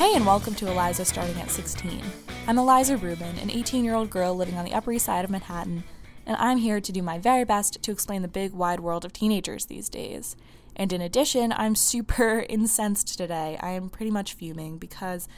[0.00, 2.00] Hey, and welcome to Eliza Starting at 16.
[2.46, 5.30] I'm Eliza Rubin, an 18 year old girl living on the Upper East Side of
[5.30, 5.84] Manhattan,
[6.24, 9.12] and I'm here to do my very best to explain the big wide world of
[9.12, 10.36] teenagers these days.
[10.74, 13.58] And in addition, I'm super incensed today.
[13.60, 15.28] I am pretty much fuming because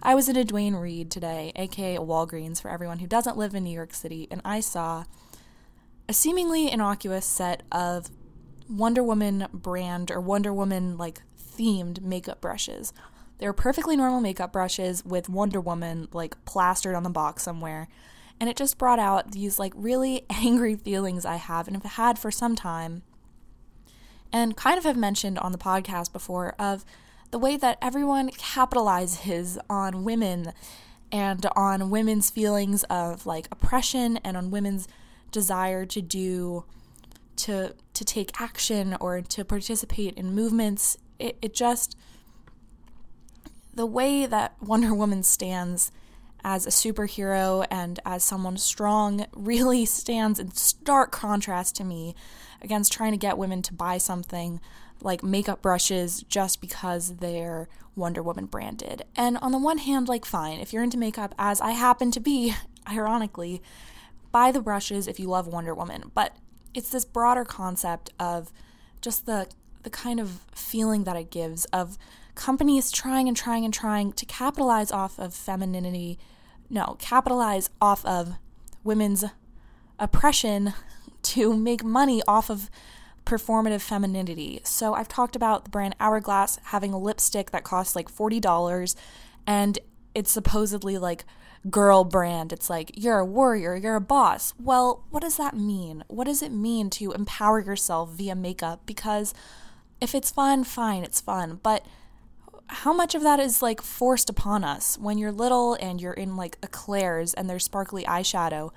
[0.00, 3.64] I was in a Duane Reade today, aka Walgreens for everyone who doesn't live in
[3.64, 5.02] New York City, and I saw
[6.08, 8.08] a seemingly innocuous set of
[8.70, 12.92] Wonder Woman brand or Wonder Woman like themed makeup brushes
[13.42, 17.88] they were perfectly normal makeup brushes with Wonder Woman like plastered on the box somewhere.
[18.38, 22.20] And it just brought out these like really angry feelings I have and have had
[22.20, 23.02] for some time.
[24.32, 26.84] And kind of have mentioned on the podcast before of
[27.32, 30.52] the way that everyone capitalizes on women
[31.10, 34.86] and on women's feelings of like oppression and on women's
[35.32, 36.64] desire to do
[37.34, 41.96] to to take action or to participate in movements it, it just
[43.74, 45.90] the way that Wonder Woman stands
[46.44, 52.14] as a superhero and as someone strong really stands in stark contrast to me
[52.60, 54.60] against trying to get women to buy something
[55.00, 59.04] like makeup brushes just because they're Wonder Woman branded.
[59.16, 62.20] And on the one hand, like, fine, if you're into makeup, as I happen to
[62.20, 62.54] be,
[62.88, 63.62] ironically,
[64.30, 66.10] buy the brushes if you love Wonder Woman.
[66.14, 66.36] But
[66.72, 68.52] it's this broader concept of
[69.00, 69.48] just the
[69.82, 71.98] the kind of feeling that it gives of
[72.34, 76.18] companies trying and trying and trying to capitalize off of femininity,
[76.70, 78.34] no, capitalize off of
[78.84, 79.24] women's
[79.98, 80.74] oppression
[81.22, 82.70] to make money off of
[83.24, 84.60] performative femininity.
[84.64, 88.96] So I've talked about the brand Hourglass having a lipstick that costs like $40
[89.46, 89.78] and
[90.14, 91.24] it's supposedly like
[91.70, 92.52] girl brand.
[92.52, 94.54] It's like you're a warrior, you're a boss.
[94.58, 96.04] Well, what does that mean?
[96.08, 98.82] What does it mean to empower yourself via makeup?
[98.86, 99.32] Because
[100.00, 101.60] if it's fun, fine, it's fun.
[101.62, 101.86] But
[102.72, 106.36] how much of that is like forced upon us when you're little and you're in
[106.36, 108.70] like a Claire's and there's sparkly eyeshadow?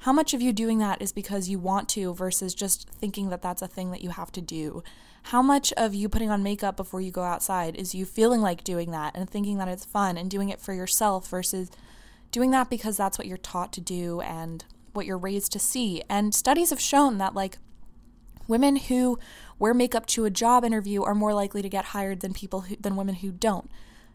[0.00, 3.42] How much of you doing that is because you want to versus just thinking that
[3.42, 4.82] that's a thing that you have to do?
[5.24, 8.64] How much of you putting on makeup before you go outside is you feeling like
[8.64, 11.70] doing that and thinking that it's fun and doing it for yourself versus
[12.30, 14.64] doing that because that's what you're taught to do and
[14.94, 16.02] what you're raised to see?
[16.08, 17.58] And studies have shown that like
[18.48, 19.18] women who
[19.62, 22.74] wear makeup to a job interview are more likely to get hired than people who,
[22.80, 23.70] than women who don't.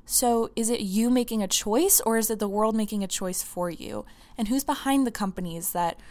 [0.06, 3.44] So, is it you making a choice or is it the world making a choice
[3.44, 4.06] for you?
[4.38, 6.02] And who's behind the companies that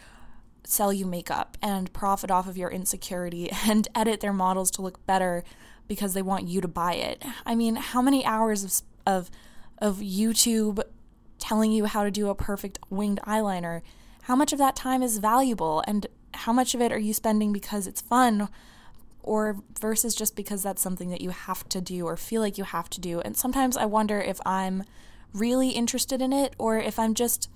[0.65, 5.05] sell you makeup and profit off of your insecurity and edit their models to look
[5.05, 5.45] better
[5.87, 7.23] because they want you to buy it?
[7.45, 9.31] I mean, how many hours of of
[9.77, 10.83] of YouTube
[11.39, 13.83] telling you how to do a perfect winged eyeliner?
[14.23, 17.53] How much of that time is valuable and how much of it are you spending
[17.53, 18.49] because it's fun
[19.27, 22.65] or versus just because that's something that you have to do or feel like you
[22.65, 23.21] have to do.
[23.21, 24.85] And sometimes I wonder if I'm
[25.35, 27.51] really interested in it or if I'm just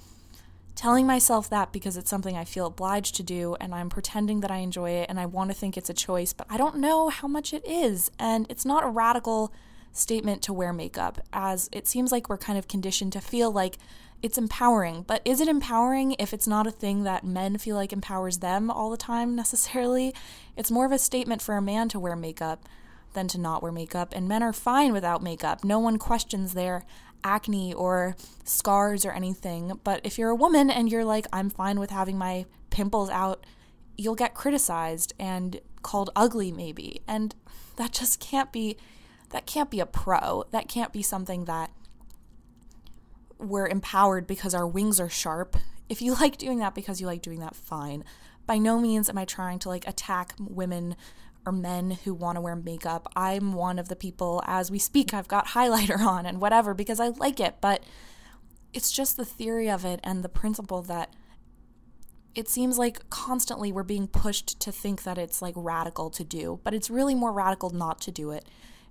[0.74, 4.50] telling myself that because it's something I feel obliged to do and I'm pretending that
[4.50, 7.08] I enjoy it and I want to think it's a choice, but I don't know
[7.08, 8.10] how much it is.
[8.18, 9.52] And it's not a radical
[9.92, 13.78] statement to wear makeup, as it seems like we're kind of conditioned to feel like
[14.22, 15.04] it's empowering.
[15.06, 18.70] But is it empowering if it's not a thing that men feel like empowers them
[18.70, 20.14] all the time necessarily?
[20.56, 22.68] It's more of a statement for a man to wear makeup
[23.12, 25.64] than to not wear makeup, and men are fine without makeup.
[25.64, 26.84] No one questions their
[27.24, 29.78] acne or scars or anything.
[29.84, 33.44] But if you're a woman and you're like, I'm fine with having my pimples out,
[33.96, 37.02] you'll get criticized and called ugly, maybe.
[37.06, 37.34] And
[37.76, 38.76] that just can't be.
[39.30, 40.44] That can't be a pro.
[40.50, 41.70] That can't be something that
[43.40, 45.56] we're empowered because our wings are sharp.
[45.88, 48.04] If you like doing that because you like doing that, fine.
[48.46, 50.96] By no means am I trying to like attack women
[51.46, 53.10] or men who want to wear makeup.
[53.16, 57.00] I'm one of the people as we speak, I've got highlighter on and whatever because
[57.00, 57.82] I like it, but
[58.72, 61.14] it's just the theory of it and the principle that
[62.34, 66.60] it seems like constantly we're being pushed to think that it's like radical to do,
[66.62, 68.44] but it's really more radical not to do it.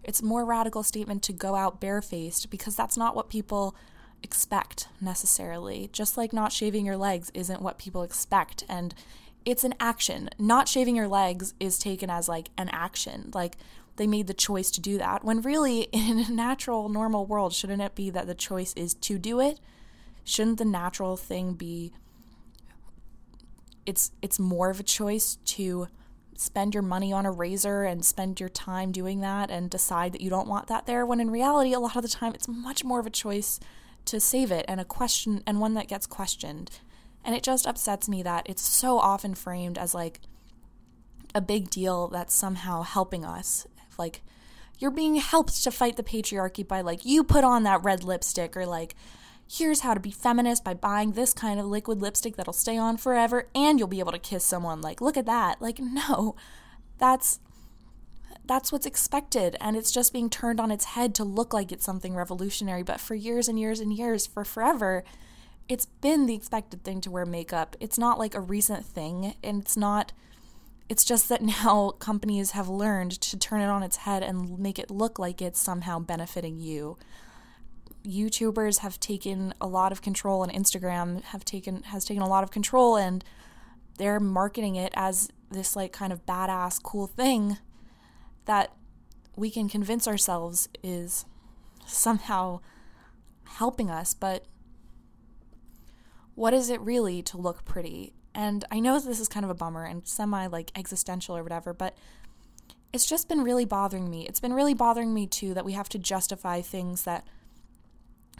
[0.04, 3.75] It's more radical statement to go out barefaced because that's not what people
[4.24, 5.89] expect necessarily.
[5.92, 8.63] Just like not shaving your legs isn't what people expect.
[8.68, 8.94] And
[9.45, 10.30] it's an action.
[10.38, 13.31] Not shaving your legs is taken as like an action.
[13.33, 13.57] Like
[13.95, 15.24] they made the choice to do that.
[15.24, 19.18] When really, in a natural, normal world, shouldn't it be that the choice is to
[19.18, 19.60] do it?
[20.24, 21.94] Shouldn't the natural thing be
[23.89, 25.88] it's it's more of a choice to
[26.36, 30.21] spend your money on a razor and spend your time doing that and decide that
[30.21, 32.83] you don't want that there when in reality a lot of the time it's much
[32.83, 33.60] more of a choice
[34.06, 36.72] to save it and a question and one that gets questioned.
[37.24, 40.19] And it just upsets me that it's so often framed as like
[41.36, 43.68] a big deal that's somehow helping us.
[43.98, 44.22] Like
[44.80, 48.56] You're being helped to fight the patriarchy by like you put on that red lipstick
[48.56, 48.96] or like
[49.51, 52.98] here's how to be feminist by buying this kind of liquid lipstick that'll stay on
[52.98, 56.36] forever and you'll be able to kiss someone like look at that like no
[57.00, 57.40] that's
[58.50, 61.86] that's what's expected and it's just being turned on its head to look like it's
[61.86, 62.81] something revolutionary.
[62.81, 65.04] But for years and years and years for forever
[65.69, 67.75] it's been the expected thing to wear makeup.
[67.80, 70.13] It's not like a recent thing and it's not
[70.90, 74.80] it's just that now companies have learned to turn it on its head and make
[74.80, 76.98] it look like it's somehow benefiting you.
[78.04, 82.44] YouTubers have taken a lot of control and Instagram have taken has taken a lot
[82.44, 83.24] of control and
[84.00, 87.60] they're marketing it as this like kind of badass cool thing
[88.46, 88.74] that
[89.36, 91.26] we can convince ourselves is
[91.86, 92.60] somehow
[93.44, 94.46] helping us but
[96.36, 99.56] what is it really to look pretty and i know this is kind of a
[99.56, 101.98] bummer and semi like existential or whatever but
[102.92, 105.90] it's just been really bothering me it's been really bothering me too that we have
[105.90, 107.26] to justify things that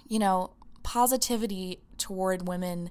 [0.10, 0.52] you know,
[0.84, 2.90] positivity toward women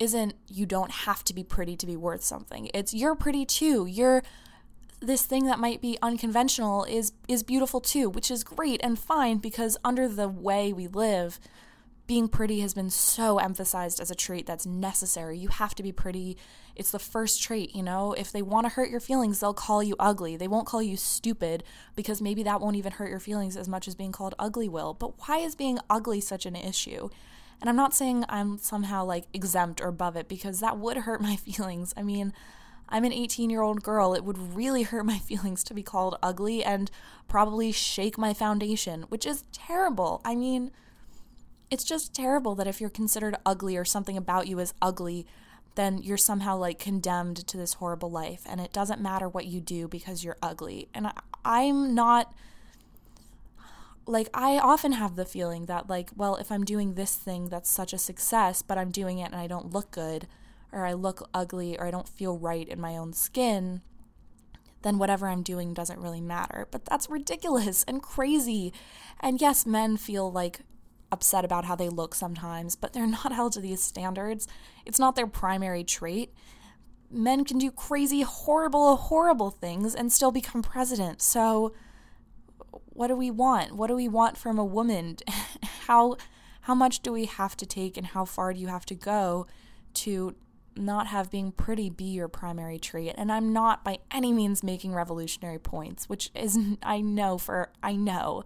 [0.00, 2.68] isn't you don't have to be pretty to be worth something.
[2.74, 3.86] It's you're pretty too.
[3.86, 4.24] You're
[5.04, 9.38] this thing that might be unconventional is is beautiful too, which is great and fine
[9.38, 11.38] because under the way we live,
[12.06, 15.38] being pretty has been so emphasized as a trait that's necessary.
[15.38, 16.36] You have to be pretty.
[16.76, 18.12] It's the first trait, you know?
[18.12, 20.36] If they want to hurt your feelings, they'll call you ugly.
[20.36, 21.62] They won't call you stupid
[21.94, 24.92] because maybe that won't even hurt your feelings as much as being called ugly will.
[24.92, 27.08] But why is being ugly such an issue?
[27.60, 31.20] And I'm not saying I'm somehow like exempt or above it because that would hurt
[31.22, 31.94] my feelings.
[31.96, 32.34] I mean,
[32.88, 34.14] I'm an 18 year old girl.
[34.14, 36.90] It would really hurt my feelings to be called ugly and
[37.28, 40.20] probably shake my foundation, which is terrible.
[40.24, 40.70] I mean,
[41.70, 45.26] it's just terrible that if you're considered ugly or something about you is ugly,
[45.74, 49.60] then you're somehow like condemned to this horrible life and it doesn't matter what you
[49.60, 50.88] do because you're ugly.
[50.94, 51.10] And
[51.44, 52.32] I, am not
[54.06, 57.70] like I often have the feeling that like, well, if I'm doing this thing that's
[57.70, 60.28] such a success, but I'm doing it and I don't look good
[60.74, 63.80] or I look ugly or I don't feel right in my own skin,
[64.82, 66.68] then whatever I'm doing doesn't really matter.
[66.70, 68.72] But that's ridiculous and crazy.
[69.20, 70.60] And yes, men feel like
[71.10, 74.46] upset about how they look sometimes, but they're not held to these standards.
[74.84, 76.32] It's not their primary trait.
[77.10, 81.22] Men can do crazy, horrible, horrible things and still become president.
[81.22, 81.72] So,
[82.86, 83.76] what do we want?
[83.76, 85.16] What do we want from a woman?
[85.86, 86.16] how
[86.62, 89.46] how much do we have to take and how far do you have to go
[89.92, 90.34] to
[90.76, 93.14] not have being pretty be your primary trait?
[93.16, 97.96] And I'm not by any means making revolutionary points, which is I know for I
[97.96, 98.44] know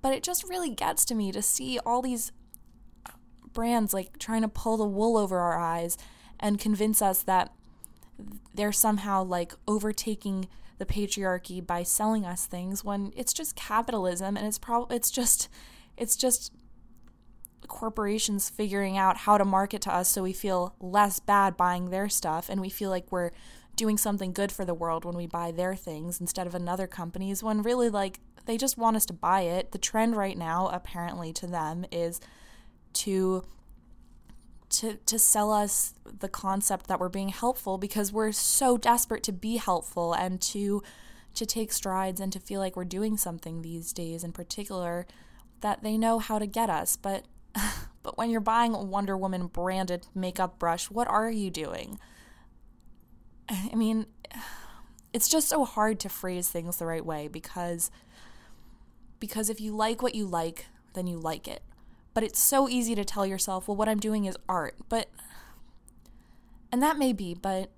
[0.00, 2.32] but it just really gets to me to see all these
[3.52, 5.96] brands like trying to pull the wool over our eyes
[6.38, 7.52] and convince us that
[8.54, 10.48] they're somehow like overtaking
[10.78, 15.48] the patriarchy by selling us things when it's just capitalism and it's probably it's just
[15.96, 16.52] it's just
[17.68, 22.08] corporations figuring out how to market to us so we feel less bad buying their
[22.08, 23.30] stuff and we feel like we're
[23.76, 27.42] doing something good for the world when we buy their things instead of another company's
[27.42, 28.18] when really like
[28.48, 29.72] they just want us to buy it.
[29.72, 32.18] The trend right now, apparently, to them is
[32.94, 33.44] to
[34.70, 39.32] to to sell us the concept that we're being helpful because we're so desperate to
[39.32, 40.82] be helpful and to
[41.34, 45.06] to take strides and to feel like we're doing something these days in particular
[45.60, 47.24] that they know how to get us but
[48.02, 51.98] but when you're buying a Wonder Woman branded makeup brush what are you doing
[53.48, 54.06] I mean
[55.12, 57.90] it's just so hard to phrase things the right way because
[59.20, 61.62] because if you like what you like, then you like it.
[62.14, 64.76] But it's so easy to tell yourself, well, what I'm doing is art.
[64.88, 65.08] But,
[66.72, 67.70] and that may be, but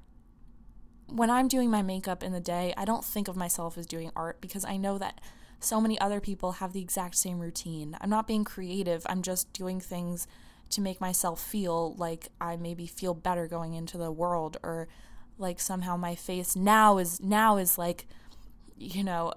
[1.07, 4.13] when I'm doing my makeup in the day, I don't think of myself as doing
[4.15, 5.21] art because I know that
[5.61, 7.97] so many other people have the exact same routine.
[8.00, 10.26] I'm not being creative, I'm just doing things
[10.71, 14.88] to make myself feel like I maybe feel better going into the world or
[15.37, 18.07] like somehow my face now is now is like
[18.76, 19.33] you know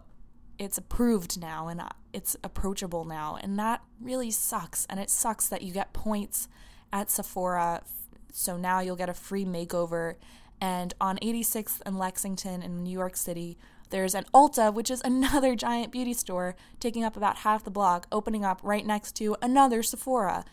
[0.60, 3.38] it's approved now and it's approachable now.
[3.42, 4.86] And that really sucks.
[4.90, 6.48] And it sucks that you get points
[6.92, 7.84] at Sephora.
[8.32, 10.16] So now you'll get a free makeover.
[10.62, 13.58] And on 86th and Lexington in New York City
[13.94, 18.08] there's an Ulta which is another giant beauty store taking up about half the block
[18.12, 20.44] opening up right next to another Sephora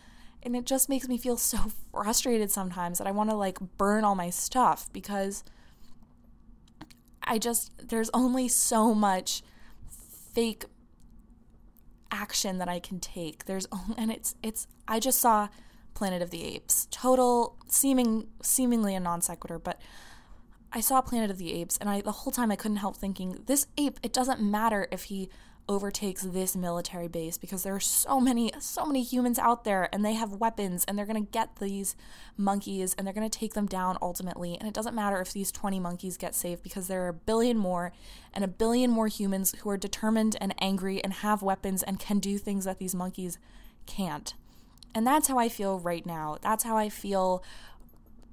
[0.43, 1.57] and it just makes me feel so
[1.91, 5.43] frustrated sometimes that I want to like burn all my stuff because
[7.23, 9.43] I just there's only so much
[10.33, 10.65] fake
[12.11, 13.45] action that I can take.
[13.45, 15.49] There's only, and it's it's I just saw
[15.93, 16.87] Planet of the Apes.
[16.91, 19.79] Total seeming seemingly a non sequitur, but
[20.73, 23.43] I saw Planet of the Apes and I the whole time I couldn't help thinking
[23.45, 25.29] this ape, it doesn't matter if he
[25.69, 30.03] overtakes this military base because there are so many so many humans out there and
[30.03, 31.95] they have weapons and they're going to get these
[32.35, 35.51] monkeys and they're going to take them down ultimately and it doesn't matter if these
[35.51, 37.93] 20 monkeys get saved because there are a billion more
[38.33, 42.19] and a billion more humans who are determined and angry and have weapons and can
[42.19, 43.37] do things that these monkeys
[43.85, 44.33] can't.
[44.93, 46.37] And that's how I feel right now.
[46.41, 47.43] That's how I feel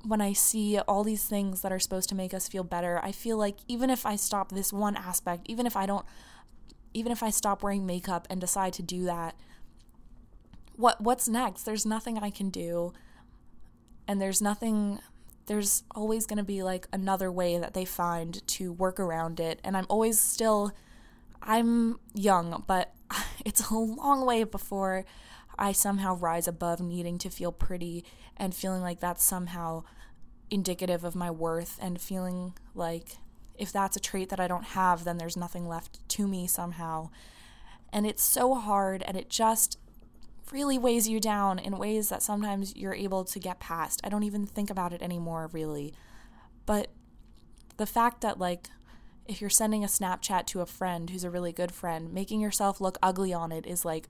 [0.05, 3.00] when I see all these things that are supposed to make us feel better.
[3.02, 6.07] I feel like even if I stop this one aspect, even if I don't
[6.95, 9.35] even if I stop wearing makeup and decide to do that,
[10.76, 11.64] what what's next?
[11.64, 12.93] There's nothing I can do.
[14.07, 15.00] And there's nothing
[15.47, 19.61] there's always going to be like another way that they find to work around it
[19.64, 20.73] and I'm always still
[21.43, 22.93] I'm young, but
[23.45, 25.05] it's a long way before
[25.59, 28.05] I somehow rise above needing to feel pretty
[28.37, 29.83] and feeling like that's somehow
[30.50, 33.17] indicative of my worth and feeling like
[33.57, 37.11] if that's a trait that I don't have, then there's nothing left to me somehow.
[37.93, 39.79] And it's so hard and it just
[40.53, 44.00] really weighs you down in ways that sometimes you're able to get past.
[44.05, 45.93] I don't even think about it anymore, really.
[46.67, 46.88] But
[47.77, 48.69] the fact that, like,
[49.27, 52.81] if you're sending a Snapchat to a friend who's a really good friend, making yourself
[52.81, 54.09] look ugly on it is like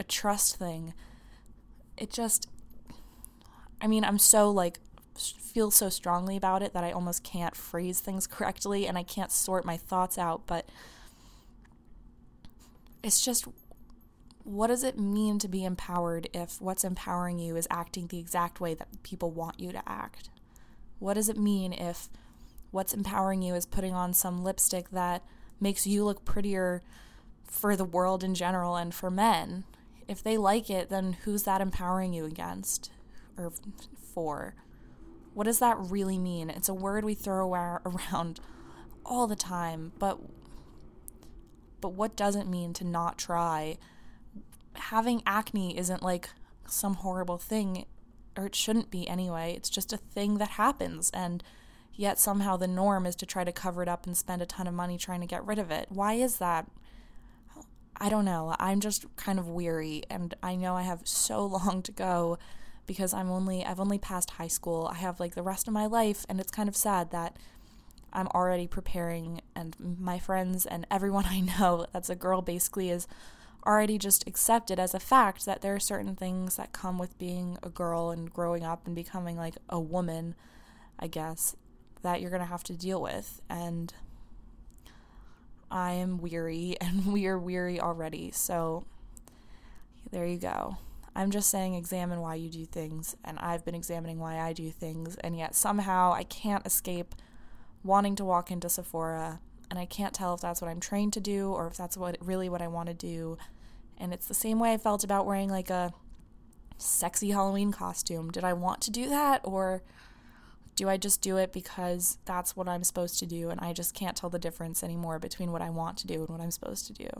[0.00, 0.94] a trust thing.
[1.96, 2.48] It just,
[3.80, 4.78] I mean, I'm so like,
[5.16, 9.30] feel so strongly about it that I almost can't phrase things correctly and I can't
[9.30, 10.68] sort my thoughts out, but
[13.02, 13.46] it's just
[14.44, 18.60] what does it mean to be empowered if what's empowering you is acting the exact
[18.60, 20.30] way that people want you to act?
[20.98, 22.08] What does it mean if
[22.70, 25.22] what's empowering you is putting on some lipstick that
[25.60, 26.82] makes you look prettier
[27.44, 29.64] for the world in general and for men?
[30.10, 32.90] If they like it, then who's that empowering you against
[33.38, 33.52] or
[34.12, 34.56] for?
[35.34, 36.50] What does that really mean?
[36.50, 37.54] It's a word we throw
[37.86, 38.40] around
[39.06, 40.18] all the time, but
[41.80, 43.78] but what does it mean to not try?
[44.74, 46.28] Having acne isn't like
[46.66, 47.86] some horrible thing,
[48.36, 49.54] or it shouldn't be anyway.
[49.56, 51.42] It's just a thing that happens, and
[51.94, 54.66] yet somehow the norm is to try to cover it up and spend a ton
[54.66, 55.86] of money trying to get rid of it.
[55.88, 56.66] Why is that?
[58.00, 58.56] I don't know.
[58.58, 62.38] I'm just kind of weary and I know I have so long to go
[62.86, 64.90] because I'm only I've only passed high school.
[64.92, 67.36] I have like the rest of my life and it's kind of sad that
[68.12, 73.06] I'm already preparing and my friends and everyone I know that's a girl basically is
[73.66, 77.58] already just accepted as a fact that there are certain things that come with being
[77.62, 80.34] a girl and growing up and becoming like a woman,
[80.98, 81.56] I guess,
[82.00, 83.92] that you're going to have to deal with and
[85.70, 88.30] I am weary and we are weary already.
[88.32, 88.84] So
[90.10, 90.76] there you go.
[91.14, 94.70] I'm just saying examine why you do things, and I've been examining why I do
[94.70, 97.16] things, and yet somehow I can't escape
[97.82, 101.20] wanting to walk into Sephora, and I can't tell if that's what I'm trained to
[101.20, 103.38] do or if that's what really what I want to do.
[103.98, 105.92] And it's the same way I felt about wearing like a
[106.78, 108.30] sexy Halloween costume.
[108.30, 109.82] Did I want to do that or
[110.80, 113.92] do I just do it because that's what I'm supposed to do and I just
[113.92, 116.86] can't tell the difference anymore between what I want to do and what I'm supposed
[116.86, 117.10] to do?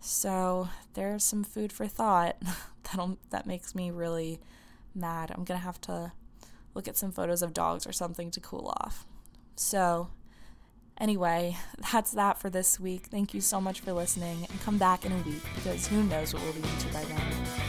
[0.00, 2.36] So there's some food for thought
[2.82, 4.40] that that makes me really
[4.92, 5.30] mad.
[5.30, 6.10] I'm gonna have to
[6.74, 9.06] look at some photos of dogs or something to cool off.
[9.54, 10.08] So
[10.98, 11.58] anyway,
[11.92, 13.06] that's that for this week.
[13.06, 16.34] Thank you so much for listening and come back in a week because who knows
[16.34, 17.59] what we'll be into by then.